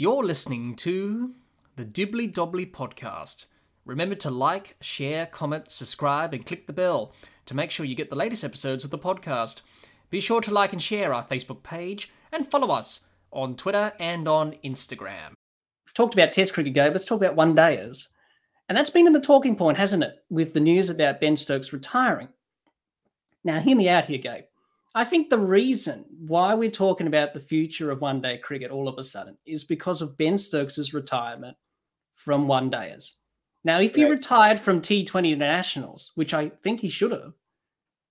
[0.00, 1.34] You're listening to
[1.74, 3.46] the Dibbly Dobbly podcast.
[3.84, 7.12] Remember to like, share, comment, subscribe, and click the bell
[7.46, 9.62] to make sure you get the latest episodes of the podcast.
[10.08, 14.28] Be sure to like and share our Facebook page and follow us on Twitter and
[14.28, 15.30] on Instagram.
[15.84, 16.92] We've talked about Test cricket, Gabe.
[16.92, 18.06] Let's talk about one dayers.
[18.68, 21.72] And that's been in the talking point, hasn't it, with the news about Ben Stokes
[21.72, 22.28] retiring.
[23.42, 24.44] Now, hear me out here, Gabe.
[24.98, 28.88] I think the reason why we're talking about the future of one day cricket all
[28.88, 31.56] of a sudden is because of Ben Stokes' retirement
[32.16, 33.12] from one dayers.
[33.62, 34.10] Now, if he right.
[34.10, 37.34] retired from T20 internationals, which I think he should have,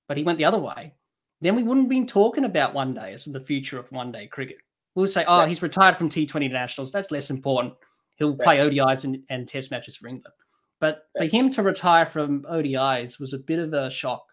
[0.07, 0.93] but he went the other way,
[1.41, 4.59] then we wouldn't be talking about one dayers and the future of one day cricket.
[4.95, 5.47] We'll say, oh, right.
[5.49, 6.93] he's retired from T20 internationals.
[6.93, 7.73] That's less important.
[8.15, 8.43] He'll right.
[8.45, 10.33] play ODIs and, and test matches for England.
[10.79, 14.23] But for him to retire from ODIs was a bit of a shock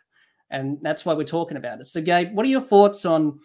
[0.55, 1.89] and that's why we're talking about it.
[1.89, 3.41] So, Gabe, what are your thoughts on,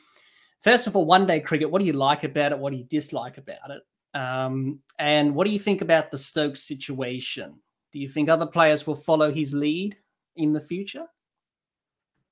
[0.62, 1.70] first of all, one day cricket?
[1.70, 2.59] What do you like about it?
[2.59, 3.82] What do you dislike about it?
[4.13, 7.55] Um, and what do you think about the Stokes situation?
[7.91, 9.98] Do you think other players will follow his lead
[10.35, 11.05] in the future?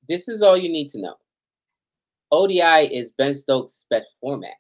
[0.08, 1.16] This is all you need to know.
[2.31, 4.53] ODI is Ben Stokes' best format.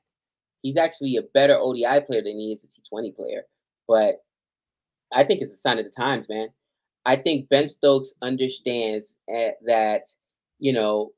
[0.63, 3.43] He's actually a better ODI player than he is a T20 player.
[3.87, 4.15] But
[5.13, 6.49] I think it's a sign of the times, man.
[7.07, 10.01] I think Ben Stokes understands eh, that,
[10.59, 11.13] you know,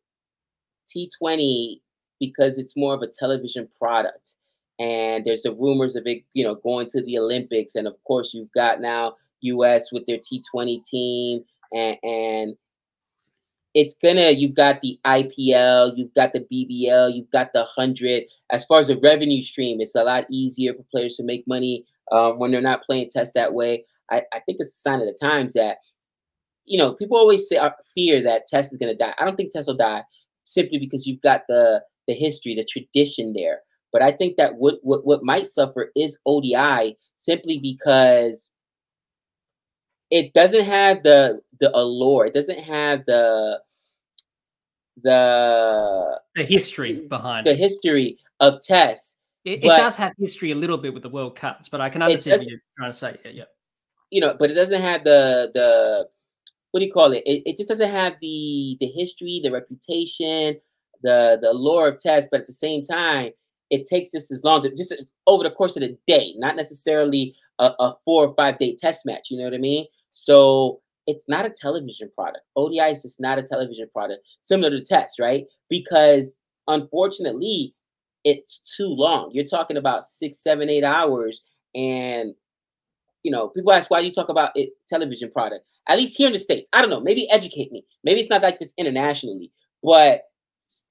[0.88, 1.82] T20
[2.20, 4.36] because it's more of a television product.
[4.80, 7.74] And there's the rumors of it, you know, going to the Olympics.
[7.74, 11.44] And of course, you've got now US with their T20 team.
[11.74, 12.58] And, and
[13.74, 18.26] it's gonna, you've got the IPL, you've got the BBL, you've got the 100.
[18.52, 21.84] As far as the revenue stream, it's a lot easier for players to make money
[22.12, 23.86] uh, when they're not playing test that way.
[24.12, 25.78] I, I think it's a sign of the times that,
[26.66, 29.14] you know, people always say uh, fear that Test is going to die.
[29.18, 30.04] I don't think Test will die
[30.44, 33.62] simply because you've got the the history, the tradition there.
[33.92, 38.52] But I think that what what, what might suffer is ODI simply because
[40.12, 42.26] it doesn't have the the allure.
[42.26, 43.62] It doesn't have the
[45.02, 47.58] the the history behind the it.
[47.60, 49.16] history of Test.
[49.46, 52.02] It, it, does have history a little bit with the World Cups, but I can
[52.02, 53.18] understand what you're trying to say.
[53.24, 53.44] Yeah, yeah
[54.12, 56.08] you know, but it doesn't have the the
[56.72, 57.24] what do you call it?
[57.26, 60.60] It, it just doesn't have the the history, the reputation,
[61.02, 62.30] the the allure of test.
[62.32, 63.32] But at the same time,
[63.70, 64.96] it takes just as long to just
[65.28, 69.06] over the course of the day, not necessarily a, a four or five day test
[69.06, 69.30] match.
[69.30, 69.86] You know what I mean?
[70.12, 72.46] So it's not a television product.
[72.56, 75.46] ODI is just not a television product, similar to test, right?
[75.70, 77.74] Because unfortunately,
[78.24, 79.32] it's too long.
[79.34, 81.42] You're talking about six, seven, eight hours,
[81.74, 82.34] and
[83.24, 85.66] you know, people ask why you talk about it television product.
[85.88, 87.02] At least here in the states, I don't know.
[87.02, 87.86] Maybe educate me.
[88.04, 89.52] Maybe it's not like this internationally,
[89.84, 90.24] but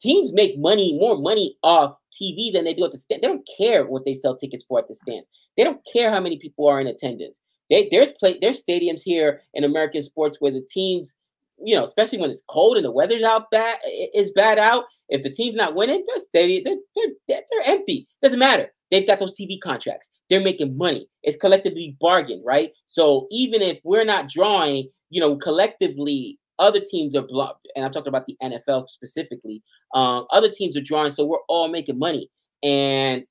[0.00, 3.22] teams make money, more money off TV than they do at the stand.
[3.22, 5.28] They don't care what they sell tickets for at the stands.
[5.56, 7.38] They don't care how many people are in attendance.
[7.70, 11.14] They, there's play, there's stadiums here in American sports where the teams,
[11.62, 13.78] you know, especially when it's cold and the weather's out bad
[14.14, 14.84] is bad out.
[15.08, 18.08] If the team's not winning, their stadium they're, they're, they're empty.
[18.22, 18.72] Doesn't matter.
[18.90, 20.10] They've got those TV contracts.
[20.30, 21.08] They're making money.
[21.22, 22.70] It's collectively bargained, right?
[22.86, 27.68] So even if we're not drawing, you know, collectively, other teams are blocked.
[27.76, 29.62] And I'm talking about the NFL specifically.
[29.94, 32.28] Um, other teams are drawing, so we're all making money.
[32.62, 33.24] And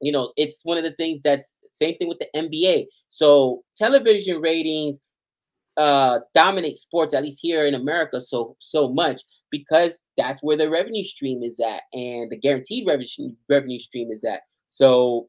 [0.00, 2.86] you know, it's one of the things that's same thing with the NBA.
[3.08, 4.98] So television ratings
[5.76, 10.68] uh, dominate sports, at least here in America, so so much because that's where the
[10.68, 14.40] revenue stream is at, and the guaranteed revenue revenue stream is at.
[14.68, 15.28] So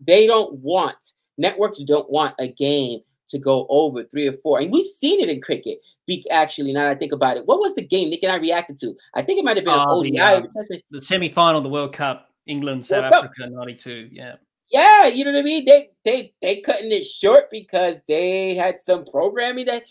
[0.00, 0.96] they don't want
[1.38, 5.28] networks don't want a game to go over three or four, and we've seen it
[5.28, 5.78] in cricket.
[6.06, 8.36] Be actually, now that I think about it, what was the game Nick and I
[8.36, 8.94] reacted to?
[9.14, 10.10] I think it might have been an ODI.
[10.10, 14.10] The, uh, the semi-final of the World Cup, England, South World Africa, '92.
[14.12, 14.36] Yeah.
[14.70, 15.64] Yeah, you know what I mean.
[15.64, 19.84] They they they cutting it short because they had some programming that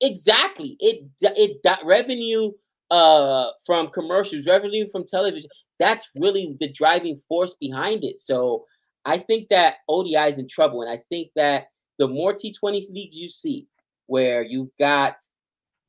[0.00, 2.52] exactly it it revenue
[2.90, 8.18] uh from commercials, revenue from television that's really the driving force behind it.
[8.18, 8.64] So
[9.04, 11.66] I think that ODI is in trouble, and I think that
[11.98, 13.66] the more T20 leagues you see,
[14.06, 15.16] where you've got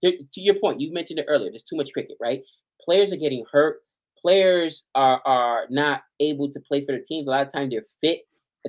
[0.03, 1.49] to, to your point, you mentioned it earlier.
[1.49, 2.41] There's too much cricket, right?
[2.81, 3.81] Players are getting hurt.
[4.21, 7.27] Players are are not able to play for their teams.
[7.27, 8.21] A lot of times they're fit,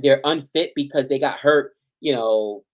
[0.02, 1.72] they're unfit because they got hurt.
[2.00, 2.64] You know,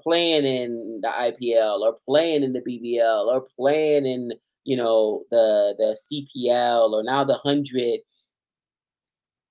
[0.00, 4.32] playing in the IPL or playing in the BBL or playing in
[4.66, 8.00] you know the the CPL or now the hundred,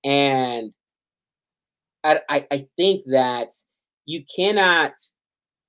[0.04, 0.72] and
[2.04, 3.48] I, I think that
[4.04, 4.92] you cannot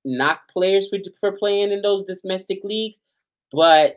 [0.04, 2.98] knock players for for playing in those domestic leagues,
[3.52, 3.96] but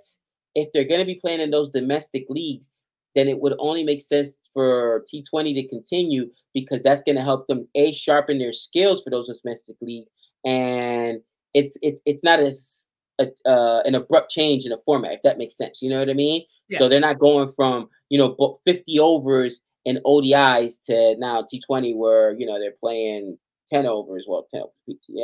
[0.55, 2.67] if they're going to be playing in those domestic leagues,
[3.15, 7.47] then it would only make sense for T20 to continue because that's going to help
[7.47, 10.09] them a sharpen their skills for those domestic leagues,
[10.45, 11.21] and
[11.53, 12.87] it's it's it's not as
[13.21, 15.81] a, uh, an abrupt change in the format if that makes sense.
[15.81, 16.43] You know what I mean?
[16.69, 16.79] Yeah.
[16.79, 22.33] So they're not going from you know 50 overs and ODIs to now T20 where
[22.37, 23.37] you know they're playing
[23.69, 24.25] 10 overs.
[24.27, 24.63] Well, 10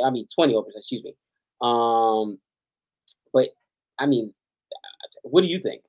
[0.04, 0.74] I mean 20 overs.
[0.76, 1.14] Excuse me.
[1.60, 2.38] Um,
[3.32, 3.48] but
[3.98, 4.32] I mean,
[5.22, 5.82] what do you think?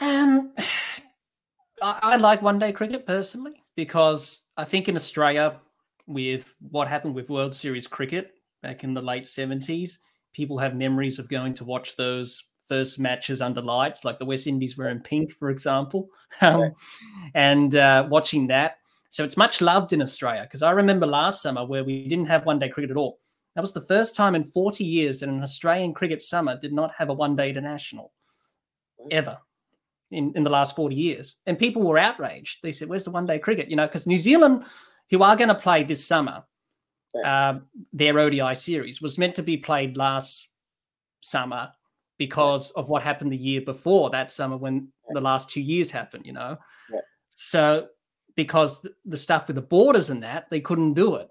[0.00, 0.52] Um,
[1.82, 5.60] I, I like one day cricket personally because I think in Australia,
[6.06, 8.32] with what happened with World Series cricket
[8.62, 9.98] back in the late 70s,
[10.32, 14.46] people have memories of going to watch those first matches under lights, like the West
[14.46, 16.08] Indies were in pink, for example,
[16.40, 16.72] um,
[17.34, 18.78] and uh, watching that.
[19.10, 22.46] So it's much loved in Australia because I remember last summer where we didn't have
[22.46, 23.18] one day cricket at all.
[23.54, 26.94] That was the first time in 40 years that an Australian cricket summer did not
[26.94, 28.12] have a one day international
[29.10, 29.38] ever
[30.10, 31.34] in, in the last 40 years.
[31.46, 32.60] And people were outraged.
[32.62, 33.68] They said, Where's the one day cricket?
[33.68, 34.64] You know, because New Zealand,
[35.10, 36.44] who are going to play this summer,
[37.24, 37.58] uh,
[37.92, 40.48] their ODI series was meant to be played last
[41.20, 41.70] summer
[42.18, 46.24] because of what happened the year before that summer when the last two years happened,
[46.26, 46.56] you know.
[47.30, 47.88] So
[48.36, 51.28] because the stuff with the borders and that, they couldn't do it.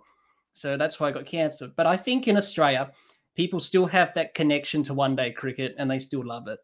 [0.54, 1.72] So that's why I got cancelled.
[1.75, 2.92] But I think in Australia,
[3.36, 6.60] people still have that connection to one day cricket and they still love it.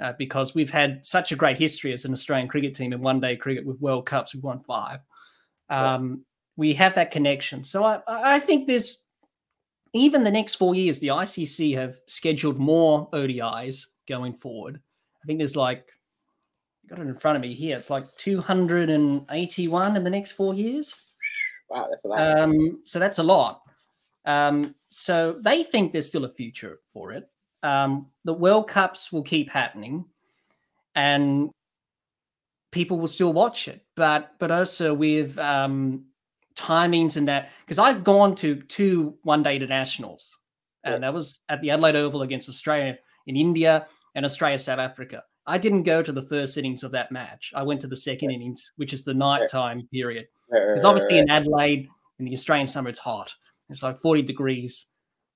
[0.00, 3.18] Uh, because we've had such a great history as an Australian cricket team in one
[3.18, 4.32] day cricket with World Cups.
[4.32, 5.00] We've won five.
[5.70, 6.24] Um,
[6.58, 7.62] we have that connection.
[7.62, 9.04] So I, I think there's
[9.94, 14.80] even the next four years, the ICC have scheduled more ODIs going forward.
[15.22, 15.86] I think there's like,
[16.84, 17.76] I got it in front of me here.
[17.76, 21.00] It's like 281 in the next four years.
[21.70, 22.38] Wow, that's a lot.
[22.38, 23.62] Um, so that's a lot.
[24.24, 27.30] Um, so they think there's still a future for it.
[27.62, 30.06] Um, the World Cups will keep happening,
[30.96, 31.50] and
[32.72, 33.84] people will still watch it.
[33.96, 36.04] But but also with um,
[36.58, 40.36] timings and that because I've gone to two one day internationals,
[40.84, 40.98] and yeah.
[41.00, 42.96] that was at the Adelaide Oval against Australia
[43.26, 45.22] in India and Australia South Africa.
[45.46, 47.52] I didn't go to the first innings of that match.
[47.54, 48.36] I went to the second yeah.
[48.36, 49.86] innings, which is the nighttime yeah.
[49.90, 50.26] period.
[50.50, 51.88] Because obviously in Adelaide,
[52.18, 53.34] in the Australian summer, it's hot.
[53.70, 54.86] It's like 40 degrees.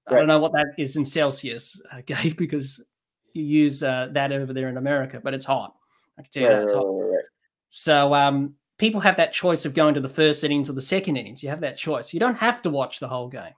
[0.06, 0.16] Right.
[0.16, 2.84] I don't know what that is in Celsius, okay, because
[3.32, 5.74] you use uh, that over there in America, but it's hot.
[6.18, 6.86] I can tell you right, that it's hot.
[6.86, 7.24] Right,
[7.68, 11.16] so um, people have that choice of going to the first innings or the second
[11.16, 11.40] innings.
[11.40, 12.12] You have that choice.
[12.12, 13.54] You don't have to watch the whole game.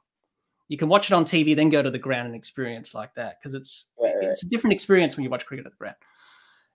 [0.68, 3.38] You can watch it on TV, then go to the ground and experience like that
[3.40, 4.28] because it's right, right.
[4.28, 5.96] it's a different experience when you watch cricket at the ground.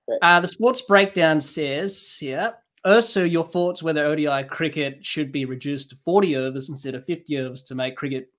[0.07, 0.17] Right.
[0.23, 2.53] Uh, the sports breakdown says, yeah,
[2.83, 7.37] also your thoughts whether ODI cricket should be reduced to 40 overs instead of 50
[7.37, 8.31] overs to make cricket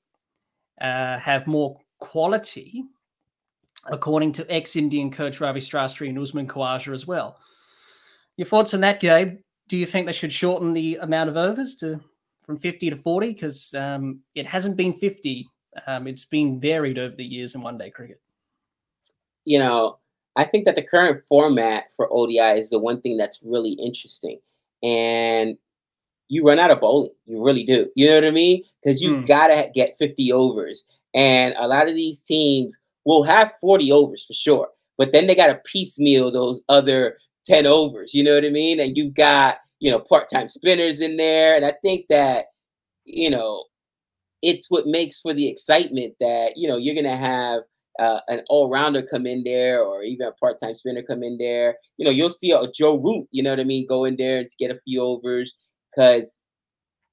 [0.80, 2.82] uh, have more quality,
[3.86, 7.38] according to ex-Indian coach Ravi Shastri and Usman Khawaja as well.
[8.36, 9.38] Your thoughts on that, Gabe?
[9.70, 12.00] Do you think they should shorten the amount of overs to
[12.42, 13.32] from 50 to 40?
[13.32, 15.48] Because um, it hasn't been 50.
[15.86, 18.20] Um, it's been varied over the years in one day cricket.
[19.44, 19.98] You know,
[20.34, 24.40] I think that the current format for ODI is the one thing that's really interesting.
[24.82, 25.56] And
[26.26, 27.12] you run out of bowling.
[27.26, 27.88] You really do.
[27.94, 28.64] You know what I mean?
[28.82, 29.26] Because you mm.
[29.28, 30.84] got to get 50 overs.
[31.14, 34.68] And a lot of these teams will have 40 overs for sure.
[34.98, 38.80] But then they got to piecemeal those other 10 overs, you know what I mean?
[38.80, 41.56] And you've got, you know, part-time spinners in there.
[41.56, 42.46] And I think that,
[43.04, 43.64] you know,
[44.42, 47.62] it's what makes for the excitement that, you know, you're going to have
[47.98, 51.76] uh, an all-rounder come in there or even a part-time spinner come in there.
[51.98, 54.42] You know, you'll see a Joe Root, you know what I mean, go in there
[54.42, 55.54] to get a few overs
[55.90, 56.42] because,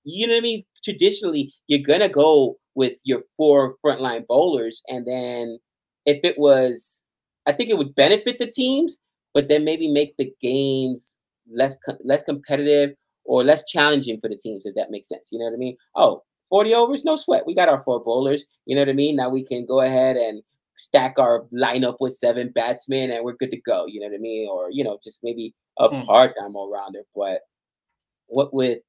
[0.03, 0.63] you know what I mean?
[0.83, 4.81] Traditionally, you're going to go with your four frontline bowlers.
[4.87, 5.57] And then
[6.05, 7.05] if it was,
[7.45, 8.97] I think it would benefit the teams
[9.37, 14.65] but then maybe make the games less less competitive or less challenging for the teams,
[14.65, 15.29] if that makes sense.
[15.31, 15.77] You know what I mean?
[15.93, 17.45] Oh, 40 overs, no sweat.
[17.45, 18.45] We got our four bowlers.
[18.65, 19.15] You know what I mean?
[19.15, 20.41] Now we can go ahead and
[20.75, 23.85] stack our lineup with seven batsmen and we're good to go.
[23.85, 24.49] You know what I mean?
[24.49, 26.03] Or, you know, just maybe a mm.
[26.07, 27.03] part-time all-rounder.
[27.15, 27.41] But
[28.25, 28.79] what with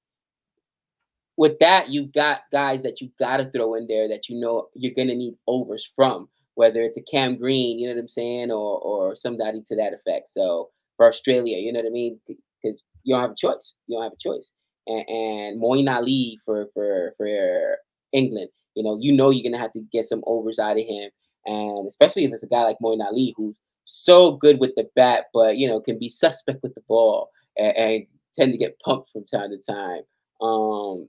[1.36, 4.94] with that, you've got guys that you've gotta throw in there that you know you're
[4.96, 8.80] gonna need overs from whether it's a Cam Green, you know what I'm saying, or
[8.80, 10.28] or somebody to that effect.
[10.28, 13.74] So for Australia, you know what I mean, because you don't have a choice.
[13.86, 14.52] You don't have a choice.
[14.88, 17.76] And, and Moeen Ali for for for
[18.12, 21.08] England, you know, you know you're gonna have to get some overs out of him,
[21.46, 25.26] and especially if it's a guy like Moeen Ali who's so good with the bat,
[25.32, 29.10] but you know can be suspect with the ball and, and tend to get pumped
[29.12, 30.02] from time to time.
[30.40, 31.08] Um,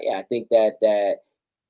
[0.00, 1.16] yeah, I think that that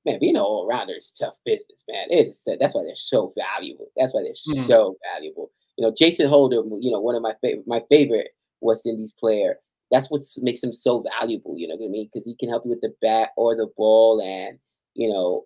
[0.05, 2.07] man, being an all rounder is tough business, man.
[2.09, 3.87] It's that's why they're so valuable.
[3.97, 4.67] That's why they're mm-hmm.
[4.67, 5.51] so valuable.
[5.77, 8.29] You know, Jason Holder, you know, one of my favorite, my favorite
[8.61, 9.55] West Indies player.
[9.91, 11.55] That's what makes him so valuable.
[11.57, 12.09] You know what I mean?
[12.11, 14.57] Because he can help you with the bat or the ball, and
[14.93, 15.45] you know,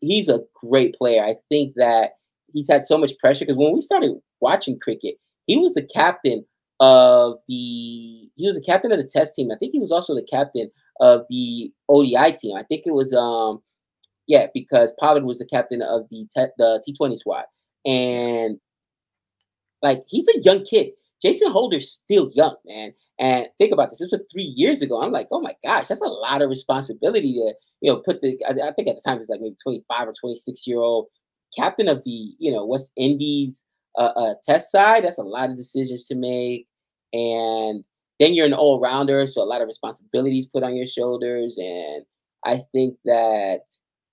[0.00, 1.24] he's a great player.
[1.24, 2.12] I think that
[2.52, 5.16] he's had so much pressure because when we started watching cricket,
[5.46, 6.44] he was the captain
[6.80, 9.50] of the he was the captain of the test team.
[9.52, 10.70] I think he was also the captain
[11.00, 12.56] of the ODI team.
[12.56, 13.62] I think it was um
[14.26, 17.44] yeah, because Pollard was the captain of the te- the T20 squad.
[17.84, 18.58] And
[19.82, 20.90] like he's a young kid.
[21.20, 22.94] Jason Holder's still young, man.
[23.18, 24.00] And think about this.
[24.00, 25.00] This was three years ago.
[25.00, 28.38] I'm like, oh my gosh, that's a lot of responsibility to, you know, put the.
[28.46, 31.06] I, I think at the time it was like maybe 25 or 26 year old
[31.56, 33.62] captain of the, you know, West Indies
[33.98, 35.04] uh, uh, test side.
[35.04, 36.66] That's a lot of decisions to make,
[37.12, 37.84] and
[38.22, 41.58] then you're an all rounder, so a lot of responsibilities put on your shoulders.
[41.58, 42.04] And
[42.44, 43.62] I think that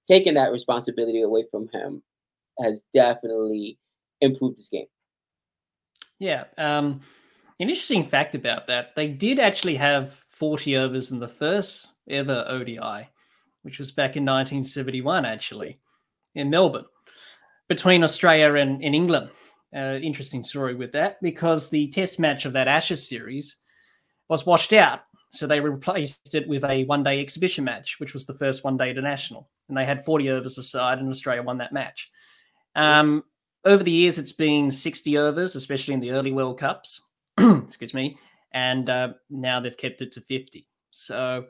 [0.07, 2.01] taking that responsibility away from him
[2.59, 3.77] has definitely
[4.19, 4.87] improved this game.
[6.17, 6.45] Yeah.
[6.57, 7.01] Um,
[7.59, 12.45] an interesting fact about that, they did actually have 40 overs in the first ever
[12.47, 13.07] ODI,
[13.61, 15.77] which was back in 1971, actually,
[16.33, 16.85] in Melbourne,
[17.67, 19.29] between Australia and, and England.
[19.75, 23.57] Uh, interesting story with that because the test match of that Ashes series
[24.29, 25.01] was washed out.
[25.31, 28.77] So they replaced it with a one day exhibition match, which was the first one
[28.77, 29.50] day international.
[29.67, 32.09] And they had 40 overs aside, and Australia won that match.
[32.75, 33.24] Um,
[33.65, 37.07] over the years, it's been 60 overs, especially in the early World Cups.
[37.38, 38.17] Excuse me.
[38.51, 40.67] And uh, now they've kept it to 50.
[40.91, 41.45] So,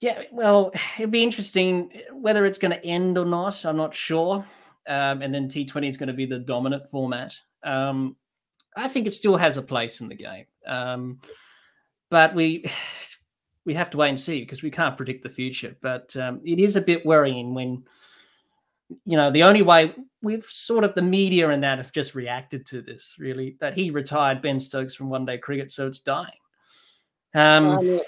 [0.00, 3.64] yeah, well, it'll be interesting whether it's going to end or not.
[3.64, 4.44] I'm not sure.
[4.88, 7.36] Um, and then T20 is going to be the dominant format.
[7.62, 8.16] Um,
[8.76, 10.46] I think it still has a place in the game.
[10.66, 11.20] Um,
[12.10, 12.64] but we
[13.64, 15.76] we have to wait and see because we can't predict the future.
[15.82, 17.84] But um, it is a bit worrying when
[19.04, 22.66] you know, the only way we've sort of the media and that have just reacted
[22.66, 26.38] to this really that he retired Ben Stokes from one day cricket, so it's dying.
[27.34, 28.00] Um, um you,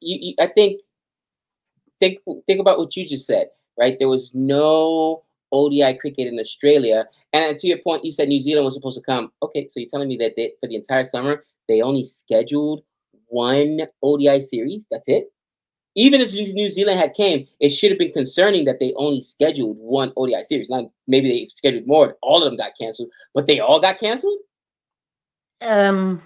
[0.00, 0.80] you, I think
[2.00, 3.96] think think about what you just said, right?
[3.98, 8.64] There was no ODI cricket in Australia, and to your point, you said New Zealand
[8.66, 9.32] was supposed to come.
[9.42, 12.82] Okay, so you're telling me that they, for the entire summer they only scheduled
[13.30, 14.86] one ODI series?
[14.90, 15.30] That's it
[15.96, 19.76] even if New Zealand had came, it should have been concerning that they only scheduled
[19.78, 20.68] one ODI series.
[20.68, 22.16] Now maybe they scheduled more.
[22.22, 24.38] All of them got canceled, but they all got canceled.
[25.62, 26.22] Um,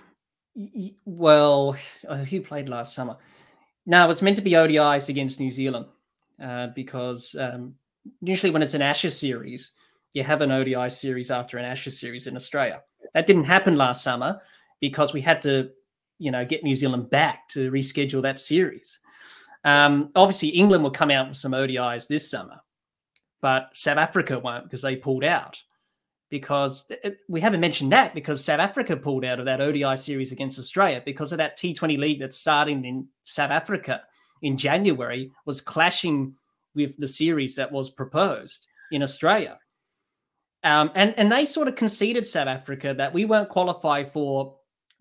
[1.05, 3.17] well, who played last summer?
[3.87, 5.87] Now it was meant to be ODIs against New Zealand
[6.43, 7.75] uh, because um,
[8.21, 9.73] usually when it's an Ashes series,
[10.13, 12.83] you have an ODI series after an Ashes series in Australia.
[13.15, 14.41] That didn't happen last summer
[14.81, 15.71] because we had to,
[16.19, 18.99] you know, get New Zealand back to reschedule that series.
[19.65, 22.61] Um, obviously, England will come out with some ODIs this summer,
[23.41, 25.61] but South Africa won't because they pulled out.
[26.31, 30.33] Because it, we haven't mentioned that because South Africa pulled out of that ODI series
[30.33, 34.03] against Australia because of that T20 league that's starting in South Africa
[34.43, 36.35] in January was clashing
[36.75, 39.59] with the series that was proposed in Australia.
[40.65, 44.57] Um, and, and they sort of conceded South Africa that we won't qualify for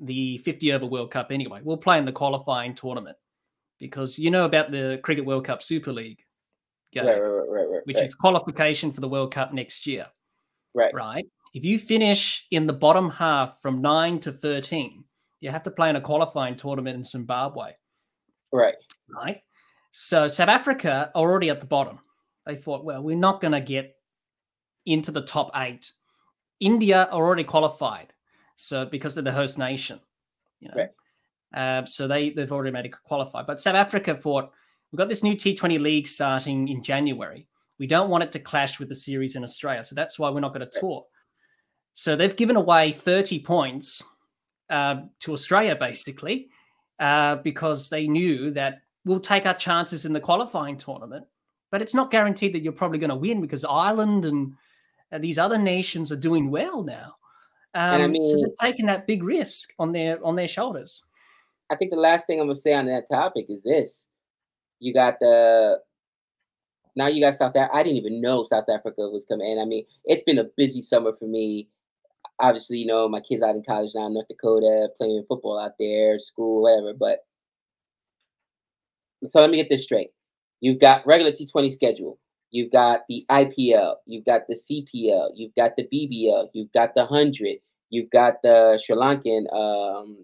[0.05, 1.61] the 50 over World Cup anyway.
[1.63, 3.17] We'll play in the qualifying tournament
[3.79, 6.19] because you know about the Cricket World Cup Super League
[6.91, 10.07] game, right, right, right, which is qualification for the World Cup next year.
[10.73, 10.93] Right.
[10.93, 11.25] Right.
[11.53, 15.03] If you finish in the bottom half from nine to 13,
[15.39, 17.73] you have to play in a qualifying tournament in Zimbabwe.
[18.51, 18.75] Right.
[19.13, 19.41] Right.
[19.91, 21.99] So South Africa are already at the bottom.
[22.45, 23.95] They thought, well, we're not going to get
[24.85, 25.91] into the top eight.
[26.59, 28.12] India are already qualified.
[28.55, 29.99] So because they're the host nation.
[30.59, 30.75] You know?
[30.77, 30.89] Right.
[31.53, 33.43] Uh, so they they've already qualify.
[33.43, 34.51] But South Africa thought
[34.91, 37.47] we've got this new T20 league starting in January.
[37.79, 40.39] We don't want it to clash with the series in Australia, so that's why we're
[40.39, 41.05] not going to tour.
[41.93, 44.03] So they've given away 30 points
[44.69, 46.49] uh, to Australia basically
[46.99, 51.25] uh, because they knew that we'll take our chances in the qualifying tournament,
[51.71, 54.53] but it's not guaranteed that you're probably going to win because Ireland and
[55.11, 57.15] uh, these other nations are doing well now.
[57.75, 61.03] Um, I mean, so they're taking that big risk on their on their shoulders.
[61.71, 64.05] I think the last thing I'm gonna say on that topic is this:
[64.79, 65.79] you got the
[66.95, 67.75] now you got South Africa.
[67.75, 69.59] I didn't even know South Africa was coming in.
[69.59, 71.69] I mean, it's been a busy summer for me.
[72.39, 75.73] Obviously, you know, my kids out in college now in North Dakota, playing football out
[75.79, 76.93] there, school, whatever.
[76.93, 77.25] But
[79.27, 80.09] so let me get this straight.
[80.61, 82.19] You've got regular T20 schedule.
[82.53, 83.95] You've got the IPL.
[84.05, 85.31] You've got the CPL.
[85.33, 86.49] You've got the BBL.
[86.53, 87.57] You've got the hundred.
[87.89, 90.23] You've got the Sri Lankan um,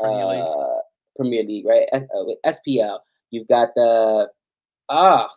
[0.00, 0.80] Premier League, uh,
[1.16, 1.88] Premier League right?
[1.92, 2.98] Uh, SPL.
[3.30, 4.28] You've got the
[4.88, 5.28] ah,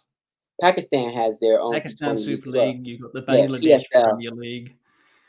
[0.60, 1.74] Pakistan has their own.
[1.74, 2.86] Pakistan Super League.
[2.86, 4.76] You've got the Bangladesh yeah, Premier League.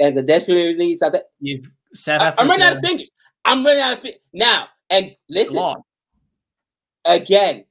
[0.00, 1.16] And the Dutch Premier League, South.
[1.38, 2.42] You've South I, Africa.
[2.42, 3.10] I'm running out of fingers.
[3.44, 4.68] I'm running out of fingers now.
[4.88, 5.74] And listen
[7.04, 7.64] again.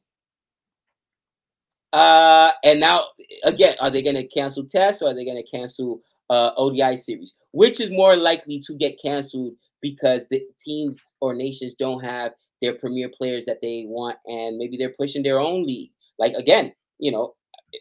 [1.93, 3.05] Uh, and now
[3.43, 6.98] again, are they going to cancel tests or are they going to cancel uh, ODI
[6.98, 7.33] series?
[7.51, 12.74] Which is more likely to get canceled because the teams or nations don't have their
[12.74, 15.91] premier players that they want, and maybe they're pushing their own league.
[16.19, 17.33] Like again, you know,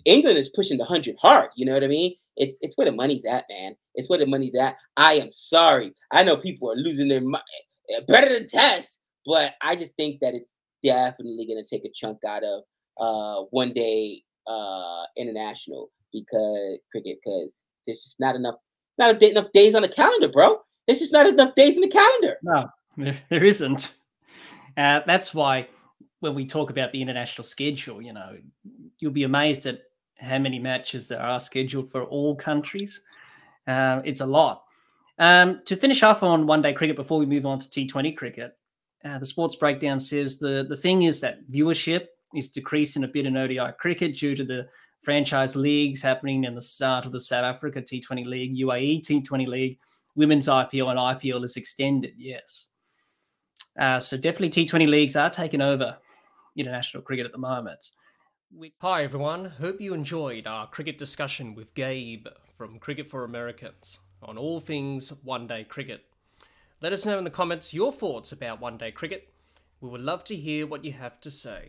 [0.05, 1.51] England is pushing the hundred hard.
[1.57, 2.15] You know what I mean?
[2.37, 3.77] It's it's where the money's at, man.
[3.95, 4.77] It's where the money's at.
[4.97, 5.95] I am sorry.
[6.13, 7.45] I know people are losing their mind.
[8.09, 12.19] Better than test, but I just think that it's definitely going to take a chunk
[12.27, 12.63] out of
[12.99, 18.57] uh, one day uh, international because cricket because there's just not enough
[18.99, 20.59] not enough days on the calendar, bro.
[20.87, 22.37] There's just not enough days in the calendar.
[22.43, 23.97] No, there, there isn't.
[24.77, 25.69] Uh, that's why
[26.21, 28.37] when we talk about the international schedule, you know,
[28.99, 29.81] you'll be amazed at
[30.19, 33.03] how many matches there are scheduled for all countries.
[33.67, 34.65] Uh, it's a lot.
[35.19, 38.57] Um, to finish off on one day cricket before we move on to T20 cricket,
[39.05, 43.27] uh, the sports breakdown says the, the thing is that viewership is decreasing a bit
[43.27, 44.69] in ODI cricket due to the
[45.03, 49.79] franchise leagues happening in the start of the South Africa T20 League, UAE T20 League,
[50.15, 52.15] Women's IPL, and IPL is extended.
[52.17, 52.67] Yes.
[53.79, 55.97] Uh, so definitely T20 leagues are taking over
[56.57, 57.79] international cricket at the moment.
[58.81, 62.27] Hi everyone, hope you enjoyed our cricket discussion with Gabe
[62.59, 66.05] from Cricket for Americans on all things one day cricket.
[66.83, 69.29] Let us know in the comments your thoughts about one day cricket.
[69.81, 71.69] We would love to hear what you have to say.